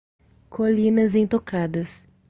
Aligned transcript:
Colinas 0.49 1.13
intocadas 1.13 2.07